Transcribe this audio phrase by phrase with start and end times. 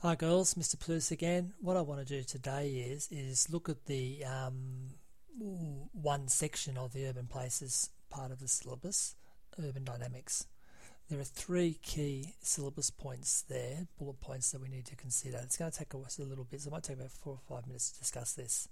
[0.00, 0.78] Hi girls, Mr.
[0.78, 1.54] Plus again.
[1.58, 4.90] What I want to do today is is look at the um,
[5.92, 9.14] one section of the urban places part of the syllabus,
[9.58, 10.48] urban dynamics.
[11.08, 15.40] There are three key syllabus points there, bullet points that we need to consider.
[15.42, 17.56] It's going to take us a little bit, so it might take about four or
[17.56, 18.68] five minutes to discuss this.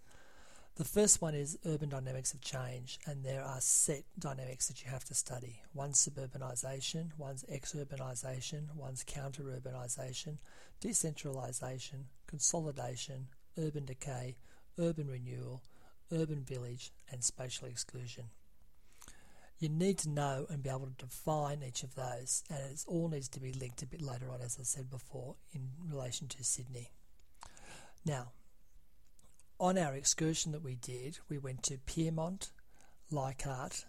[0.77, 4.91] The first one is urban dynamics of change, and there are set dynamics that you
[4.91, 5.63] have to study.
[5.73, 10.39] One's suburbanisation, one's exurbanisation, one's counter-urbanisation,
[10.81, 14.35] decentralisation, consolidation, urban decay,
[14.77, 15.63] urban renewal,
[16.11, 18.25] urban village, and spatial exclusion.
[19.61, 23.09] You need to know and be able to define each of those, and it all
[23.09, 26.43] needs to be linked a bit later on, as I said before, in relation to
[26.43, 26.91] Sydney.
[28.05, 28.33] Now,
[29.61, 32.51] on our excursion that we did, we went to Pyrmont,
[33.11, 33.85] Leichhardt,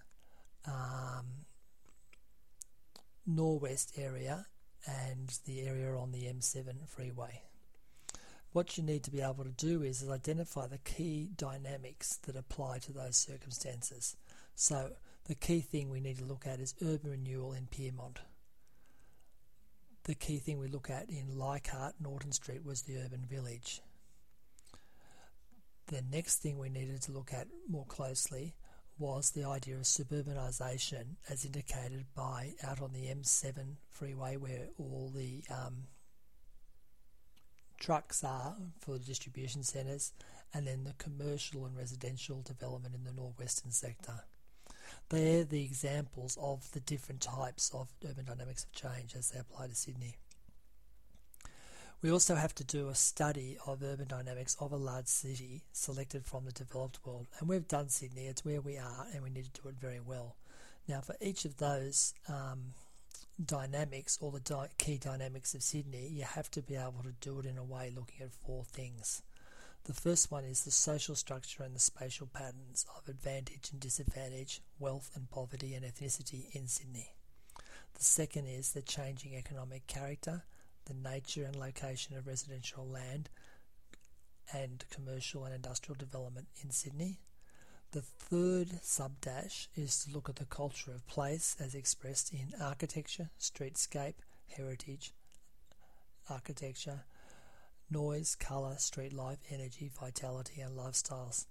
[0.68, 1.46] um,
[3.28, 4.46] Norwest area,
[4.86, 7.41] and the area on the M7 freeway.
[8.52, 12.38] What you need to be able to do is, is identify the key dynamics that
[12.38, 14.16] apply to those circumstances.
[14.55, 14.91] So
[15.26, 18.18] the key thing we need to look at is urban renewal in Pyrmont.
[20.04, 23.82] The key thing we look at in Leichhardt, Norton Street was the urban village.
[25.88, 28.55] The next thing we needed to look at more closely
[28.98, 35.12] was the idea of suburbanisation as indicated by out on the M7 freeway where all
[35.14, 35.84] the um,
[37.80, 40.14] trucks are for the distribution centres
[40.54, 44.24] and then the commercial and residential development in the northwestern sector.
[45.10, 49.68] They're the examples of the different types of urban dynamics of change as they apply
[49.68, 50.16] to Sydney.
[52.06, 56.24] We also have to do a study of urban dynamics of a large city selected
[56.24, 57.26] from the developed world.
[57.40, 60.00] And we've done Sydney, it's where we are, and we need to do it very
[60.00, 60.36] well.
[60.88, 62.76] Now, for each of those um,
[63.44, 67.40] dynamics or the di- key dynamics of Sydney, you have to be able to do
[67.40, 69.24] it in a way looking at four things.
[69.86, 74.62] The first one is the social structure and the spatial patterns of advantage and disadvantage,
[74.78, 77.16] wealth and poverty and ethnicity in Sydney.
[77.96, 80.44] The second is the changing economic character
[80.85, 83.29] the nature and location of residential land
[84.53, 87.19] and commercial and industrial development in Sydney.
[87.91, 93.29] The third sub-dash is to look at the culture of place as expressed in architecture,
[93.40, 94.16] streetscape,
[94.56, 95.13] heritage,
[96.29, 97.06] architecture,
[97.90, 101.46] noise, colour, street life, energy, vitality and lifestyles.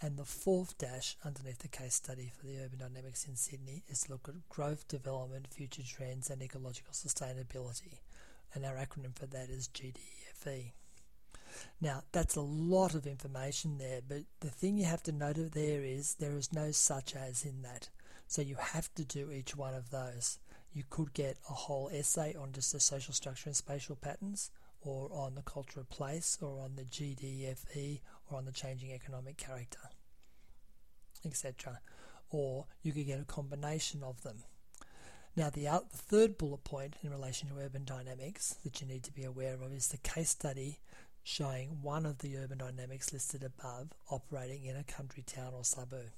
[0.00, 4.02] And the fourth dash underneath the case study for the urban dynamics in Sydney is
[4.02, 7.98] to look at growth, development, future trends and ecological sustainability
[8.54, 10.72] and our acronym for that is GDFE.
[11.80, 15.82] Now, that's a lot of information there, but the thing you have to note there
[15.84, 17.88] is there is no such as in that.
[18.26, 20.38] So you have to do each one of those.
[20.72, 25.10] You could get a whole essay on just the social structure and spatial patterns, or
[25.12, 29.90] on the culture of place, or on the GDFE, or on the changing economic character,
[31.24, 31.80] etc.
[32.30, 34.44] Or you could get a combination of them.
[35.38, 39.12] Now, the, the third bullet point in relation to urban dynamics that you need to
[39.12, 40.80] be aware of is the case study
[41.22, 46.10] showing one of the urban dynamics listed above operating in a country town or suburb.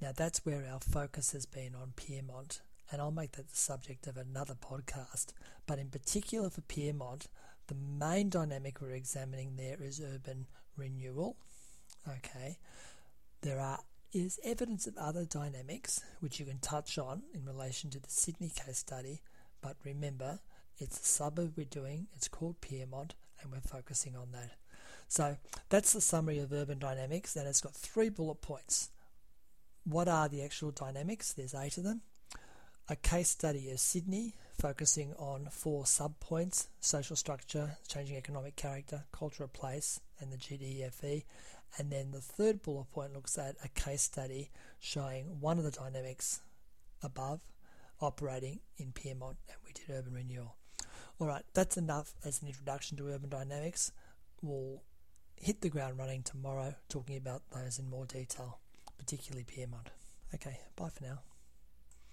[0.00, 2.58] Now, that's where our focus has been on Pyrmont,
[2.90, 5.26] and I'll make that the subject of another podcast.
[5.68, 7.28] But in particular for Pyrmont,
[7.68, 11.36] the main dynamic we're examining there is urban renewal.
[12.08, 12.58] Okay,
[13.42, 13.78] there are
[14.12, 18.50] is evidence of other dynamics which you can touch on in relation to the Sydney
[18.54, 19.20] case study,
[19.62, 20.40] but remember
[20.78, 24.52] it's a suburb we're doing, it's called Pyrmont, and we're focusing on that.
[25.08, 25.36] So
[25.68, 28.90] that's the summary of urban dynamics, and it's got three bullet points.
[29.84, 31.32] What are the actual dynamics?
[31.32, 32.02] There's eight of them.
[32.88, 39.44] A case study of Sydney, focusing on four subpoints social structure, changing economic character, culture
[39.44, 41.24] of place, and the GDFE.
[41.78, 45.70] And then the third bullet point looks at a case study showing one of the
[45.70, 46.42] dynamics
[47.02, 47.40] above
[48.00, 50.56] operating in Pyrmont, and we did urban renewal.
[51.18, 53.92] All right, that's enough as an introduction to urban dynamics.
[54.42, 54.82] We'll
[55.36, 58.60] hit the ground running tomorrow talking about those in more detail,
[58.98, 59.88] particularly Pyrmont.
[60.34, 61.20] Okay, bye for now.